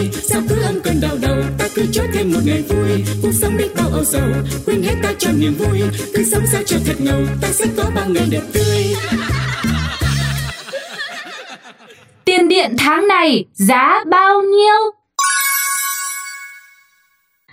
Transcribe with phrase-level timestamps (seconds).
[0.00, 0.10] vui.
[0.22, 3.04] Sao cứ âm cơn đau đầu ta cứ cho thêm một ngày vui.
[3.22, 4.28] Cuộc sống đi bao âu sầu
[4.66, 5.82] quên hết ta cho niềm vui.
[6.14, 8.96] Cứ sống sao cho thật ngầu ta sẽ có bao ngày đẹp tươi.
[12.24, 14.76] Tiền điện tháng này giá bao nhiêu?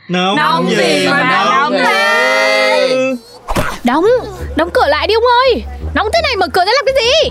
[0.10, 3.16] Nóng, Nóng gì mà nóng thế?
[3.84, 4.06] Đóng,
[4.56, 5.64] đóng cửa lại đi ông ơi.
[5.94, 7.30] Nóng thế này mở cửa ra làm cái gì?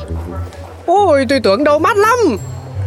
[0.86, 2.18] Ôi tôi tưởng đâu mát lắm.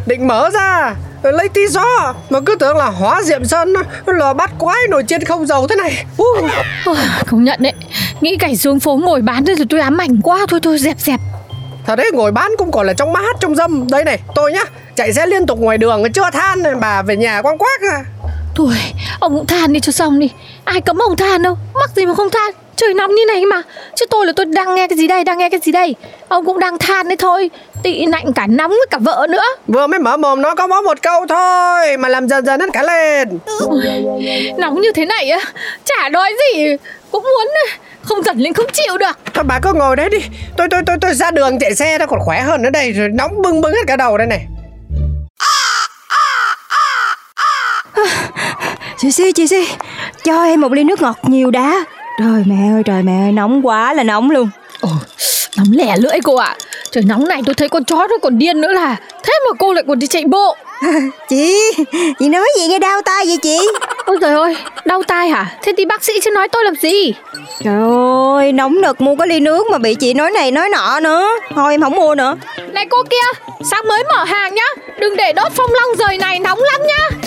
[0.05, 2.13] Định mở ra lấy tí gió.
[2.29, 3.73] Mà cứ tưởng là hóa diệm sơn
[4.05, 6.05] Lò bắt quái nổi trên không dầu thế này.
[6.21, 6.49] Uh.
[6.85, 7.73] Ôi, Công nhận đấy.
[8.21, 10.45] Nghĩ cảnh xuống phố ngồi bán thì tôi ám ảnh quá.
[10.49, 11.19] Thôi thôi dẹp dẹp.
[11.85, 13.87] Thật đấy ngồi bán cũng còn là trong mát trong dâm.
[13.91, 14.63] Đây này tôi nhá.
[14.95, 18.03] Chạy xe liên tục ngoài đường chưa than Bà về nhà quăng quác à.
[18.55, 18.75] Thôi
[19.19, 20.29] ông cũng than đi cho xong đi.
[20.63, 21.57] Ai cấm ông than đâu?
[21.73, 23.61] Mắc gì mà không than Trời nóng như này mà.
[23.95, 25.95] Chứ tôi là tôi đang nghe cái gì đây Đang nghe cái gì đây?
[26.27, 27.49] Ông cũng đang than đấy thôi.
[27.83, 29.43] Tị nạnh cả nóng với cả vợ nữa.
[29.67, 32.69] Vừa mới mở mồm nó có mỗi một câu thôi Mà làm dần dần hết
[32.73, 33.39] cả lên.
[34.57, 35.39] Nóng như thế này á
[35.85, 36.75] Chả nói gì.
[37.11, 37.47] Cũng muốn
[38.01, 39.17] không giật lên không chịu được.
[39.33, 40.19] Thôi bà cứ ngồi đấy đi.
[40.57, 43.09] Tôi tôi tôi tôi ra đường chạy xe nó còn khỏe hơn ở đây Rồi
[43.09, 44.45] nóng bưng bưng hết cả đầu đây này.
[48.97, 49.67] Chị Si, chị Si,
[50.23, 51.85] cho em một ly nước ngọt nhiều đá.
[52.19, 54.49] Trời mẹ ơi, trời mẹ ơi, nóng quá là nóng luôn.
[54.81, 54.89] Ồ,
[55.57, 56.55] nóng lẻ lưỡi cô ạ
[56.91, 59.73] Trời nóng này tôi thấy con chó nó còn điên nữa là Thế mà cô
[59.73, 60.55] lại còn đi chạy bộ
[61.29, 61.71] Chị,
[62.19, 63.59] chị nói gì nghe đau tay vậy chị?
[64.05, 65.57] Ôi trời ơi, đau tai hả?
[65.63, 67.13] Thế thì bác sĩ chứ nói tôi làm gì?
[67.63, 67.81] Trời
[68.35, 71.29] ơi, nóng nực mua cái ly nước mà bị chị nói này nói nọ nữa.
[71.55, 72.35] Thôi em không mua nữa.
[72.73, 73.39] Này cô kia,
[73.71, 74.65] sáng mới mở hàng nhá
[74.99, 77.17] Đừng để đốt phong long rời này nóng lắm nhá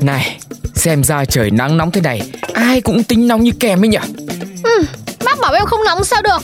[0.00, 0.38] Này,
[0.74, 2.20] xem ra trời nắng nóng thế này
[2.56, 3.98] Ai cũng tính nóng như kèm ấy nhỉ?
[4.64, 4.84] Ừ,
[5.24, 6.38] Bác bảo em không nóng sao được?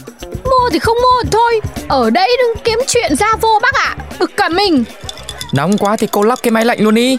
[0.45, 1.61] Mua thì không mua thì thôi.
[1.89, 3.97] Ở đây đừng kiếm chuyện ra vô bác ạ.
[3.99, 4.05] À.
[4.19, 4.85] Ực cả mình.
[5.53, 7.19] Nóng quá thì cô lắp cái máy lạnh luôn đi.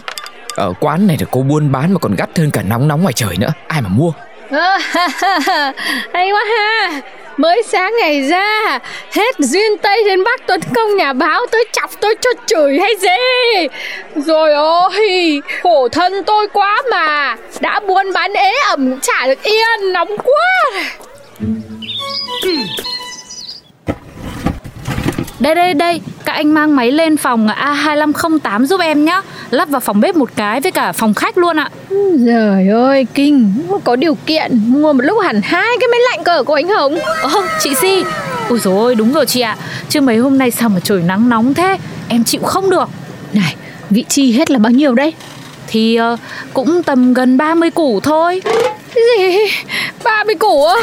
[0.56, 3.12] Ở quán này thì cô buôn bán mà còn gắt hơn cả nóng nóng ngoài
[3.12, 3.52] trời nữa.
[3.68, 4.12] Ai mà mua?
[6.12, 7.00] Hay quá ha
[7.36, 8.78] Mới sáng ngày ra,
[9.12, 12.96] Hết duyên Tây đến Bắc Tuấn Công nhà báo, Tôi chọc, tôi cho chửi hay
[12.96, 13.68] gì?
[14.16, 19.92] Rồi ôi, Khổ thân tôi quá mà, Đã buôn bán ế ẩm chả được yên,
[19.92, 20.82] Nóng quá.
[22.42, 22.48] Ừ.
[25.44, 29.20] Đây đây đây, các anh mang máy lên phòng A2508 giúp em nhá.
[29.50, 31.70] Lắp vào phòng bếp một cái với cả phòng khách luôn ạ.
[32.26, 33.52] Trời ơi, kinh.
[33.84, 34.60] Có điều kiện.
[34.66, 36.98] Mua một lúc hẳn hai cái máy lạnh cỡ của anh Hồng.
[37.22, 38.04] Ồ, chị Si.
[38.48, 39.56] Ôi dồi ôi, đúng rồi chị ạ.
[39.88, 41.78] Chứ mấy hôm nay sao mà trời nắng nóng thế?
[42.08, 42.88] Em chịu không được.
[43.32, 43.54] Này,
[43.90, 45.12] vị chi hết là bao nhiêu đấy?
[45.66, 46.18] Thì uh,
[46.54, 48.42] cũng tầm gần 30 củ thôi.
[48.94, 49.38] Cái gì?
[50.04, 50.76] 30 củ á?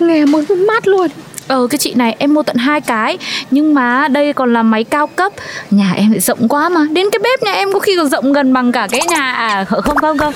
[0.00, 1.08] Nghe mới mát luôn
[1.48, 3.18] Ờ cái chị này em mua tận hai cái
[3.50, 5.32] Nhưng mà đây còn là máy cao cấp.
[5.70, 6.80] Nhà em lại rộng quá mà.
[6.92, 9.64] Đến cái bếp nhà em có khi còn rộng gần bằng cả cái nhà À
[9.64, 10.34] không không không.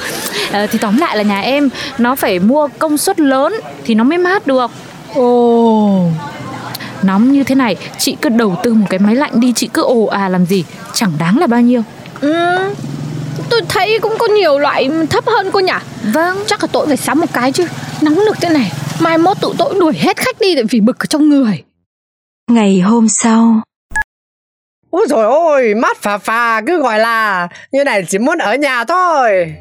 [0.53, 1.69] Ờ, Thì tóm lại là nhà em
[1.99, 3.55] Nó phải mua công suất lớn
[3.85, 4.71] Thì nó mới mát được.
[5.15, 6.07] Ồ.
[7.03, 9.83] Nóng như thế này Chị cứ đầu tư một cái máy lạnh đi Chị cứ
[9.83, 10.65] ồ à làm gì?
[10.93, 11.83] Chẳng đáng là bao nhiêu.
[12.21, 12.57] Ừ
[13.51, 15.73] Tôi thấy cũng có nhiều loại thấp hơn cô nhỉ?
[16.13, 16.39] Vâng.
[16.47, 17.67] Chắc là tôi phải sắm một cái chứ.
[18.01, 20.99] Nóng nực thế này Mai mốt tụi tôi đuổi hết khách đi Tại vì bực
[20.99, 21.65] ở trong người.
[22.51, 23.63] Ngày hôm sau.
[24.91, 28.85] Úi rồi ôi, mát phà phà cứ gọi là Như này chỉ muốn ở nhà
[28.85, 29.55] thôi.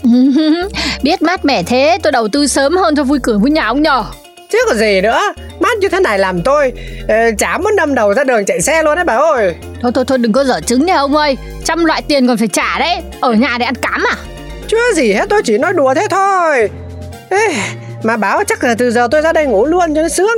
[1.03, 3.81] Biết mát mẻ thế Tôi đầu tư sớm hơn cho vui cửa vui nhà ông
[3.81, 4.03] nhờ
[4.51, 5.19] Chứ có gì nữa
[5.59, 8.83] Mát như thế này làm tôi uh, Chả muốn đâm đầu ra đường chạy xe
[8.83, 9.56] luôn đấy bà ơi.
[9.81, 11.38] Thôi thôi thôi đừng có dở trứng nha ông ơi.
[11.63, 13.01] Trăm loại tiền còn phải trả đấy.
[13.19, 14.15] Ở nhà để ăn cám à?
[14.68, 16.69] Chưa gì hết tôi chỉ nói đùa thế thôi.
[17.30, 17.56] Ê,
[18.04, 20.38] Mà bảo chắc là từ giờ tôi ra đây ngủ luôn cho nó sướng.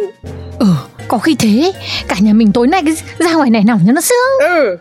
[0.60, 0.68] Ừ
[1.12, 1.72] có khi thế.
[2.08, 2.81] Cả nhà mình tối nay
[3.18, 4.50] ra ngoài này nằm cho nó sướng.
[4.50, 4.78] Ừ.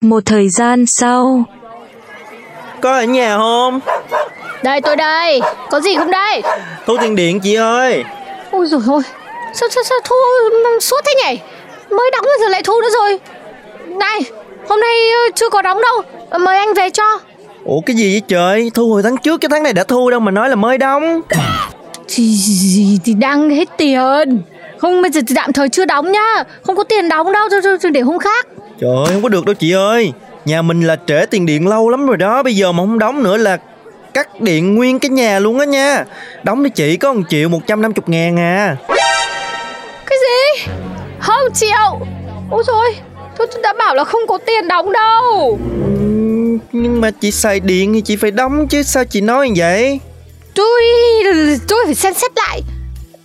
[0.00, 1.44] Một thời gian sau.
[2.80, 3.80] Có ở nhà không?
[4.62, 5.40] Đây tôi đây.
[5.70, 6.42] Có gì không đây?
[6.86, 8.04] Thu tiền điện chị ơi.
[8.50, 9.02] Ôi rồi ôi.
[9.54, 10.16] Sao sao sao thu
[10.80, 11.40] suốt thế nhỉ?
[11.90, 13.18] Mới đóng giờ lại thu nữa rồi.
[13.86, 14.20] Này
[14.68, 14.94] hôm nay
[15.34, 16.02] chưa có đóng đâu.
[16.40, 17.18] Mời anh về cho.
[17.64, 18.70] Ủa cái gì vậy trời?
[18.74, 21.20] Thu hồi tháng trước cái tháng này đã thu đâu mà nói là mới đóng
[22.08, 24.42] Thì gì thì đang hết tiền.
[24.78, 26.44] Không bây giờ thì tạm thời chưa đóng nhá.
[26.62, 28.46] Không có tiền đóng đâu thôi để hôm khác.
[28.80, 30.12] Trời ơi không có được đâu chị ơi.
[30.44, 32.42] Nhà mình là trễ tiền điện lâu lắm rồi đó.
[32.42, 33.58] Bây giờ mà không đóng nữa là
[34.14, 36.04] cắt điện nguyên cái nhà luôn á nha.
[36.42, 38.76] Đóng đi chị có 1 triệu 150 ngàn à.
[40.06, 40.70] Cái gì?
[41.18, 41.70] Không chịu
[42.50, 42.94] Ôi rồi
[43.38, 45.58] Tôi đã bảo là không có tiền đóng đâu.
[45.84, 49.54] Ừm, Nhưng mà chị xài điện thì chị phải đóng chứ Sao chị nói như
[49.60, 50.00] vậy?
[50.54, 50.82] Tôi
[51.88, 52.62] phải xem xét lại.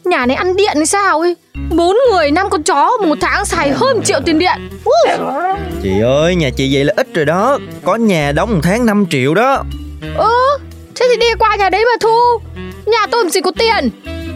[0.06, 1.36] Nhà này ăn điện hay sao ấy?
[1.76, 4.70] Bốn người năm con chó Một tháng xài hơn triệu tiền điện.
[4.76, 5.58] Uh.
[5.84, 7.60] Chị ơi nhà chị vậy là ít rồi đó.
[7.84, 9.64] Có nhà đóng một tháng 5 triệu đó.
[10.18, 10.58] Ừ
[10.96, 12.50] Thế thì đi qua nhà đấy mà thu.
[12.86, 13.90] Nhà tôi làm gì có tiền.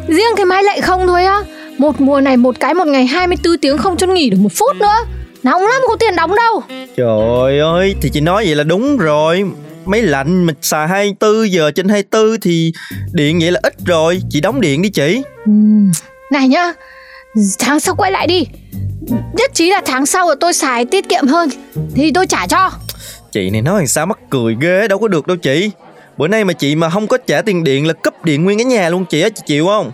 [0.07, 1.44] Riêng cái máy lệ không thôi á.
[1.77, 4.75] Một mùa này một cái một ngày 24 tiếng không cho nghỉ được một phút
[4.75, 4.97] nữa.
[5.44, 6.62] Nóng lắm có tiền đóng đâu.
[6.97, 9.44] Trời ơi thì chị nói vậy là đúng rồi
[9.87, 12.71] Máy lạnh mà xài 24 giờ trên 24 thì
[13.13, 14.21] điện vậy là ít rồi.
[14.29, 15.21] Chị đóng điện đi chị.
[15.49, 15.91] Uhm,
[16.31, 16.73] Này nhá
[17.59, 18.45] Tháng sau quay lại đi.
[19.33, 21.49] Nhất trí là tháng sau tôi xài tiết kiệm hơn
[21.95, 22.71] Thì tôi trả cho.
[23.31, 25.71] Chị này nói làm sao mắc cười ghê đâu có được đâu chị.
[26.17, 28.65] Bữa nay mà chị mà không có trả tiền điện là cúp điện nguyên cái
[28.65, 29.91] nhà luôn chị á chị chịu không?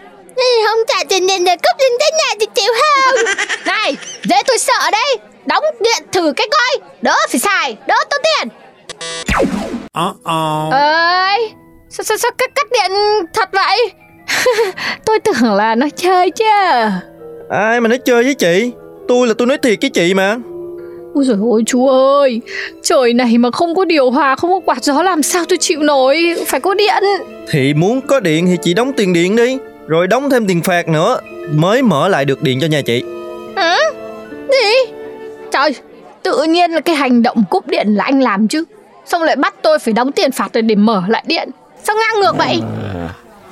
[0.65, 3.35] Không trả tiền điện để cúp điện cái nhà thì chịu không?
[3.65, 5.17] Này dễ tôi sợ đấy.
[5.45, 8.47] Đóng điện thử cái coi Đỡ phải xài Đỡ tốn tiền
[9.97, 10.71] Uh-oh.
[10.71, 11.53] ơi
[11.89, 12.91] sao, sao, sao cắt, cắt điện
[13.33, 13.91] thật vậy?
[15.05, 16.45] Tôi tưởng là nó chơi chứ.
[17.49, 18.71] Ai mà nói chơi với chị?
[19.07, 20.37] Tôi là tôi nói thiệt với chị mà.
[21.13, 22.41] Ôi dồi ôi chú ơi.
[22.83, 25.83] Trời này mà không có điều hòa Không có quạt gió làm sao tôi chịu
[25.83, 26.35] nổi?
[26.47, 27.03] Phải có điện.
[27.51, 29.57] Thì muốn có điện thì chị đóng tiền điện đi.
[29.87, 31.19] Rồi đóng thêm tiền phạt nữa
[31.55, 33.03] Mới mở lại được điện cho nhà chị.
[33.55, 33.77] Hả?
[34.51, 34.93] Gì?
[35.51, 35.75] Trời
[36.23, 38.63] Tự nhiên là cái hành động cúp điện là anh làm chứ
[39.05, 41.49] Xong lại bắt tôi phải đóng tiền phạt để, để mở lại điện.
[41.83, 42.59] Sao ngang ngược vậy?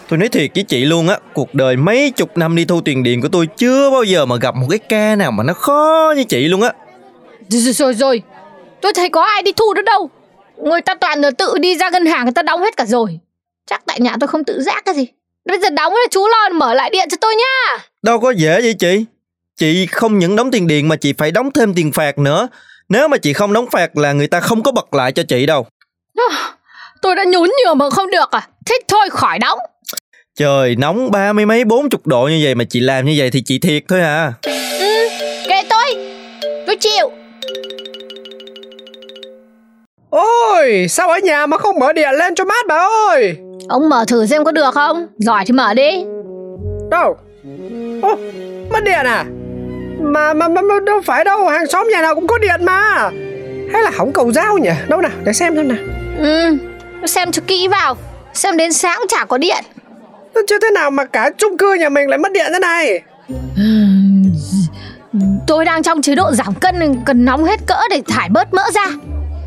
[0.09, 3.03] Tôi nói thiệt với chị luôn á Cuộc đời mấy chục năm đi thu tiền
[3.03, 6.13] điện của tôi Chưa bao giờ mà gặp một cái ca nào mà nó khó
[6.17, 6.73] như chị luôn á.
[7.49, 8.21] Rồi rồi rồi, rồi.
[8.81, 10.09] Tôi thấy có ai đi thu nữa đâu.
[10.57, 13.19] Người ta toàn là tự đi ra ngân hàng Người ta đóng hết cả rồi.
[13.69, 15.07] Chắc tại nhà tôi không tự giác cái gì.
[15.45, 17.83] Bây giờ đóng là chú lo mở lại điện cho tôi nhá.
[18.01, 19.05] Đâu có dễ vậy chị.
[19.57, 22.47] Chị không những đóng tiền điện mà chị phải đóng thêm tiền phạt nữa
[22.91, 25.45] Nếu mà chị không đóng phạt là người ta không có bật lại cho chị
[25.45, 25.65] đâu.
[27.01, 28.47] Tôi đã nhún nhường mà không được à.
[28.65, 29.59] Thích thôi khỏi đóng.
[30.39, 33.29] Trời nóng ba mươi mấy bốn chục độ như vậy mà chị làm như vậy
[33.31, 34.33] thì chị thiệt thôi à.
[34.79, 35.07] Ừ
[35.47, 35.95] kệ tôi.
[36.67, 37.11] Tôi chịu.
[40.09, 43.37] Ôi sao ở nhà mà không mở điện lên cho mát bà ơi?
[43.69, 45.07] Ông mở thử xem có được không?
[45.17, 46.03] Giỏi thì mở đi.
[46.89, 47.17] Đâu?
[48.01, 48.15] Ô
[48.69, 49.25] mất điện à
[50.01, 53.09] mà, mà, mà, mà đâu phải đâu Hàng xóm nhà nào cũng có điện mà.
[53.73, 54.69] Hay là hỏng cầu dao nhỉ?
[54.87, 55.77] Đâu nào để xem xem nào.
[56.19, 56.57] Ừ
[57.07, 57.97] Xem cho kỹ vào
[58.33, 59.63] Xem đến sáng chả có điện.
[60.47, 63.01] Chứ thế nào mà cả chung cư nhà mình lại mất điện thế này?
[65.47, 68.63] Tôi đang trong chế độ giảm cân Cần nóng hết cỡ để thải bớt mỡ
[68.73, 68.85] ra.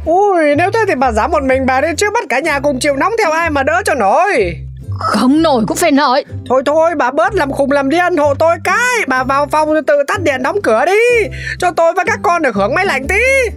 [0.06, 2.79] Ui nếu thế thì bà giảm một mình bà đi chứ bắt cả nhà cùng
[2.81, 4.56] chịu nóng theo ai mà đỡ cho nổi
[4.99, 8.56] Không nổi cũng phải nổi Thôi thôi bà bớt làm khùng làm điên hộ tôi
[8.64, 9.05] cái.
[9.08, 11.29] Bà vào phòng rồi tự tắt điện đóng cửa đi.
[11.58, 13.55] Cho tôi và các con được hưởng máy lạnh tí.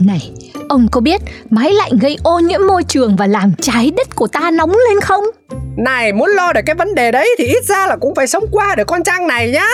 [0.00, 0.32] Này
[0.68, 1.20] Ông có biết
[1.50, 5.00] máy lạnh gây ô nhiễm môi trường Và làm trái đất của ta nóng lên
[5.00, 5.24] không?
[5.76, 8.44] Này muốn lo được cái vấn đề đấy Thì ít ra là cũng phải sống
[8.52, 9.68] qua được con trăng này nhá.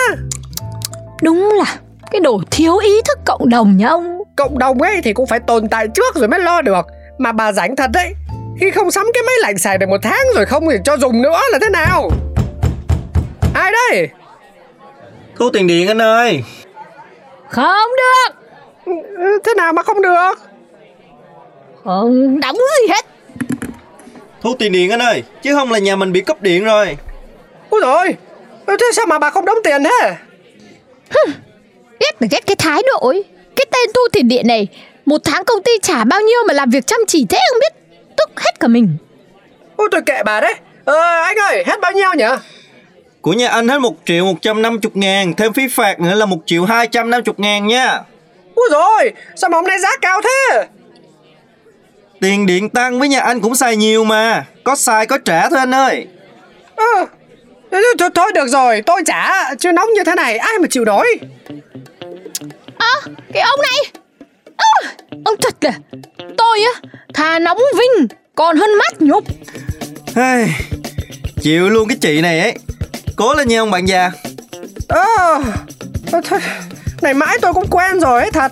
[1.21, 1.75] Đúng là
[2.11, 4.17] cái đồ thiếu ý thức cộng đồng nhá ông.
[4.35, 6.85] Cộng đồng ấy thì cũng phải tồn tại trước rồi mới lo được.
[7.17, 8.13] Mà bà rảnh thật đấy
[8.59, 11.21] Khi không sắm cái máy lạnh xài được một tháng rồi không thì cho dùng
[11.21, 12.09] nữa là thế nào?
[13.53, 14.09] Ai đây?
[15.35, 16.43] Thu tiền điện anh ơi.
[17.49, 18.35] Không được.
[18.85, 18.93] Ừ,
[19.43, 20.33] Thế nào mà không được?
[21.83, 23.05] Không đóng gì hết.
[24.41, 26.97] Thu tiền điện anh ơi Chứ không là nhà mình bị cúp điện rồi.
[27.69, 28.15] Ôi rồi
[28.67, 30.15] Thế sao mà bà không đóng tiền thế?
[31.99, 33.23] Ghét là ghét cái thái độ ấy.
[33.55, 34.67] Cái tên thu tiền điện này
[35.05, 37.78] Một tháng công ty trả bao nhiêu mà làm việc chăm chỉ thế không biết
[38.19, 38.97] Tức hết cả mình.
[39.75, 40.53] Ôi tôi kệ bà đấy.
[40.85, 42.25] Ờ anh ơi hết bao nhiêu nhỉ?
[43.21, 46.65] Của nhà anh hết 1 triệu 150 ngàn Thêm phí phạt nữa là 1 triệu
[46.65, 47.99] 250 ngàn nha.
[48.55, 50.67] Ôi rồi Sao mà hôm nay giá cao thế?
[52.21, 55.59] Tiền điện tăng với nhà anh cũng xài nhiều mà Có xài có trả thôi
[55.59, 56.07] anh ơi.
[56.75, 57.05] Ờ
[57.71, 61.19] thôi, thôi, được rồi tôi trả Chứ nóng như thế này ai mà chịu nổi?
[62.77, 62.93] À
[63.33, 63.98] cái ông này
[65.25, 65.71] Ông thật là
[66.37, 69.23] Tôi á Thà nóng vinh Còn hơn mát nhục.
[70.15, 70.49] Hey,
[71.41, 72.55] Chịu luôn cái chị này ấy.
[73.15, 74.11] Cố lên nha ông bạn già.
[74.87, 75.39] À,
[76.11, 76.39] thôi,
[77.01, 78.51] Này mãi tôi cũng quen rồi ấy thật.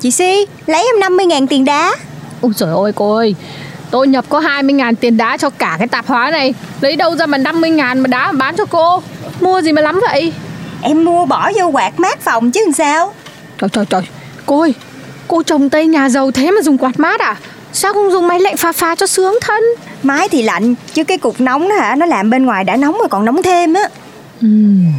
[0.00, 1.96] Chị Si lấy em 50 ngàn tiền đá.
[2.40, 3.34] Ôi trời ơi cô ơi
[3.90, 6.54] Tôi nhập có 20 ngàn tiền đá cho cả cái tạp hóa này.
[6.80, 9.02] Lấy đâu ra mà 50 ngàn mà đá mà bán cho cô?
[9.40, 10.32] Mua gì mà lắm vậy
[10.82, 13.14] Em mua bỏ vô quạt mát phòng chứ làm sao?
[13.58, 14.02] Trời trời trời.
[14.46, 14.74] Cô ơi
[15.28, 17.36] Cô trồng tây nhà giàu thế mà dùng quạt mát à?
[17.72, 19.62] Sao không dùng máy lạnh pha pha cho sướng thân?
[20.02, 21.94] Máy thì lạnh Chứ cái cục nóng đó hả?
[21.98, 23.88] Nó làm bên ngoài đã nóng rồi còn nóng thêm á.
[24.46, 24.92] Uhm,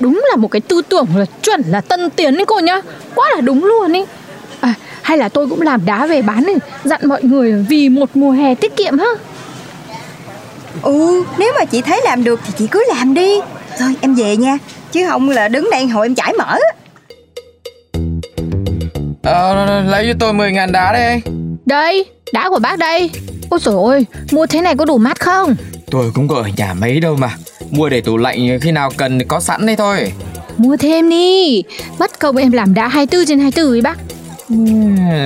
[0.00, 2.80] Đúng là một cái tư tưởng là chuẩn là tân tiến đấy cô nhá.
[3.14, 4.04] Quá là đúng luôn ý.
[4.60, 8.10] À, Hay là tôi cũng làm đá về bán này Dặn mọi người vì một
[8.14, 9.06] mùa hè tiết kiệm ha
[10.82, 13.40] Ừ nếu mà chị thấy làm được thì chị cứ làm đi.
[13.78, 14.58] Thôi em về nha
[14.92, 16.58] Chứ không là đứng đây hồi em chải mở
[19.22, 21.20] Ờ, lấy cho tôi 10 ngàn đá đây
[21.66, 23.10] Đây, đá của bác đây.
[23.50, 25.54] Ôi trời ơi, mua thế này có đủ mát không?
[25.90, 27.30] Tôi cũng có ở nhà mấy đâu mà.
[27.70, 30.12] Mua để tủ lạnh khi nào cần thì có sẵn đây thôi.
[30.58, 31.62] Mua thêm đi.
[31.98, 33.98] Mất công em làm đá 24 trên 24 ấy bác.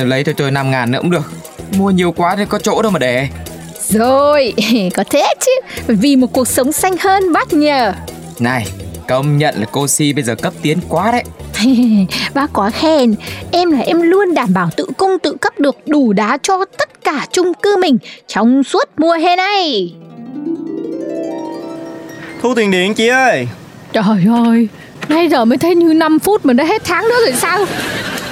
[0.07, 1.31] Lấy cho tôi 5 ngàn nữa cũng được.
[1.77, 3.27] Mua nhiều quá thì có chỗ đâu mà để.
[3.89, 4.53] Rồi,
[4.93, 5.51] có thế chứ.
[5.87, 7.93] Vì một cuộc sống xanh hơn bác nhờ.
[8.39, 8.67] Này,
[9.07, 11.23] công nhận là cô Si bây giờ cấp tiến quá đấy.
[12.33, 13.15] Bác có khen
[13.51, 17.03] Em là em luôn đảm bảo tự cung tự cấp được đủ đá cho tất
[17.03, 17.97] cả chung cư mình
[18.27, 19.93] Trong suốt mùa hè này.
[22.41, 23.47] Thu tiền điện chị ơi.
[23.93, 24.67] Trời ơi
[25.09, 27.65] Nay giờ mới thấy như 5 phút mà đã hết tháng nữa rồi sao?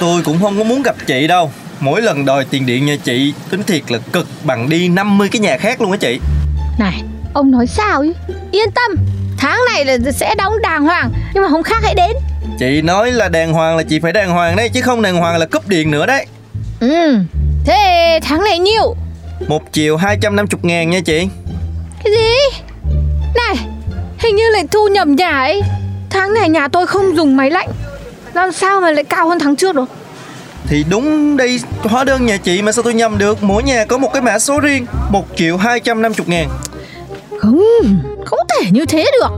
[0.00, 1.50] Tôi cũng không có muốn gặp chị đâu.
[1.80, 5.40] Mỗi lần đòi tiền điện nhà chị Tính thiệt là cực bằng đi 50 cái
[5.40, 6.18] nhà khác luôn á chị.
[6.78, 7.02] Này
[7.34, 8.14] ông nói sao ấy
[8.52, 8.96] Yên tâm
[9.38, 12.16] Tháng này là sẽ đóng đàng hoàng Nhưng mà hôm khác hãy đến.
[12.58, 15.36] Chị nói là đàng hoàng là chị phải đàng hoàng đấy Chứ không đàng hoàng
[15.36, 16.26] là cúp điện nữa đấy.
[16.80, 17.18] Ừ
[17.66, 18.96] Thế tháng này nhiêu?
[19.48, 21.28] Một triệu 250 ngàn nha chị.
[22.04, 22.58] Cái gì?
[23.34, 23.66] Này
[24.18, 25.62] Hình như lại thu nhầm nhà ấy.
[26.10, 27.68] Tháng này nhà tôi không dùng máy lạnh.
[28.34, 29.88] Làm sao mà lại cao hơn tháng trước được?
[30.68, 33.42] Thì đúng đây hóa đơn nhà chị mà sao tôi nhầm được?
[33.42, 36.48] Mỗi nhà có một cái mã số riêng một triệu 250 ngàn.
[37.40, 37.62] Không
[38.24, 39.28] Không thể như thế được.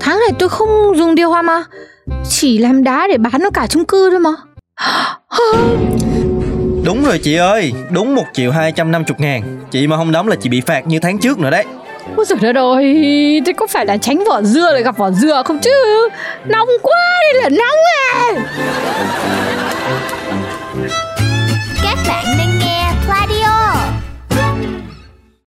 [0.00, 1.64] Tháng này tôi không dùng điều hòa mà
[2.28, 4.30] Chỉ làm đá để bán cho cả chung cư thôi mà.
[6.84, 9.42] Đúng rồi chị ơi Đúng một triệu 250 ngàn.
[9.70, 11.64] Chị mà không đóng là chị bị phạt như tháng trước nữa đấy.
[12.16, 12.84] Ôi giời đất ơi
[13.46, 16.08] Thế có phải là tránh vỏ dưa lại gặp vỏ dừa không chứ?
[16.46, 17.78] Nóng quá đây là nóng
[18.14, 18.32] à